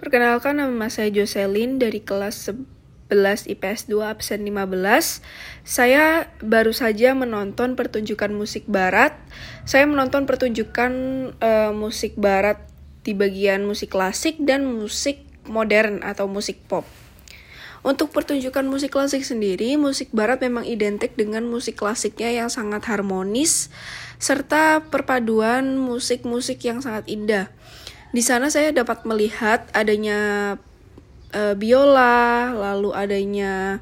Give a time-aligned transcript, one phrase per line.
[0.00, 2.48] Perkenalkan nama saya Jocelyn dari kelas
[3.12, 4.72] 11 IPS 2 absen 15.
[5.60, 9.12] Saya baru saja menonton pertunjukan musik barat.
[9.68, 10.92] Saya menonton pertunjukan
[11.36, 12.64] uh, musik barat
[13.04, 16.88] di bagian musik klasik dan musik modern atau musik pop.
[17.84, 23.68] Untuk pertunjukan musik klasik sendiri, musik barat memang identik dengan musik klasiknya yang sangat harmonis
[24.16, 27.52] serta perpaduan musik-musik yang sangat indah.
[28.10, 30.54] Di sana saya dapat melihat adanya
[31.30, 33.78] uh, biola, lalu adanya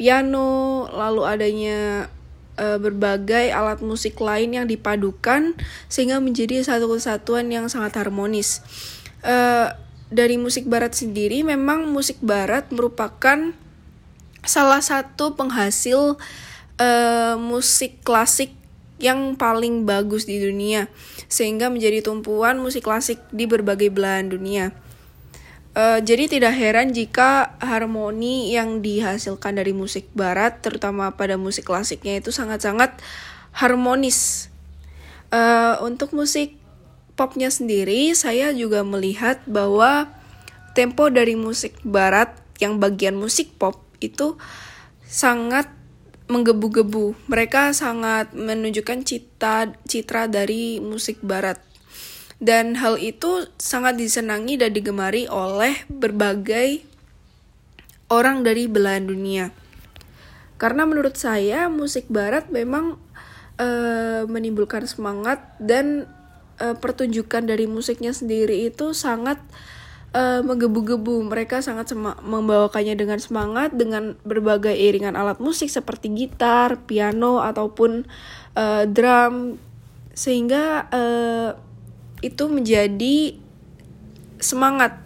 [0.00, 2.08] piano, lalu adanya
[2.56, 5.52] uh, berbagai alat musik lain yang dipadukan
[5.86, 8.64] sehingga menjadi satu kesatuan yang sangat harmonis.
[9.20, 9.74] Uh,
[10.08, 13.52] dari musik barat sendiri memang musik barat merupakan
[14.40, 16.16] salah satu penghasil
[16.80, 18.57] uh, musik klasik
[18.98, 20.90] yang paling bagus di dunia,
[21.30, 24.74] sehingga menjadi tumpuan musik klasik di berbagai belahan dunia.
[25.78, 32.18] Uh, jadi tidak heran jika harmoni yang dihasilkan dari musik barat, terutama pada musik klasiknya
[32.18, 32.98] itu sangat-sangat
[33.54, 34.50] harmonis.
[35.30, 36.58] Uh, untuk musik
[37.14, 40.10] popnya sendiri, saya juga melihat bahwa
[40.74, 44.34] tempo dari musik barat yang bagian musik pop itu
[45.06, 45.70] sangat
[46.28, 47.16] menggebu-gebu.
[47.26, 51.58] Mereka sangat menunjukkan cita citra dari musik barat.
[52.38, 56.86] Dan hal itu sangat disenangi dan digemari oleh berbagai
[58.06, 59.50] orang dari belahan dunia.
[60.54, 62.98] Karena menurut saya musik barat memang
[63.58, 66.06] uh, menimbulkan semangat dan
[66.62, 69.38] uh, pertunjukan dari musiknya sendiri itu sangat
[70.16, 71.28] menggebu-gebu.
[71.28, 71.92] Mereka sangat
[72.24, 78.08] membawakannya dengan semangat dengan berbagai iringan alat musik seperti gitar, piano ataupun
[78.56, 79.60] uh, drum
[80.16, 81.50] sehingga uh,
[82.18, 83.38] itu menjadi
[84.42, 84.98] semangat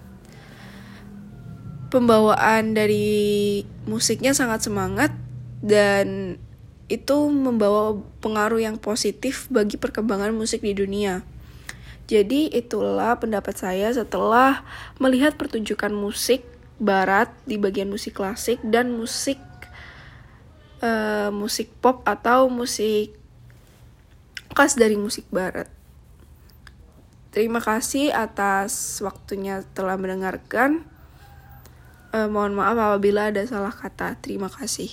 [1.92, 5.12] pembawaan dari musiknya sangat semangat
[5.60, 6.40] dan
[6.88, 11.24] itu membawa pengaruh yang positif bagi perkembangan musik di dunia.
[12.10, 14.66] Jadi itulah pendapat saya setelah
[14.98, 16.44] melihat pertunjukan musik
[16.82, 19.38] barat di bagian musik klasik dan musik
[20.82, 23.14] uh, musik pop atau musik
[24.52, 25.70] khas dari musik barat.
[27.32, 30.84] Terima kasih atas waktunya telah mendengarkan.
[32.12, 34.20] Uh, mohon maaf apabila ada salah kata.
[34.20, 34.92] Terima kasih.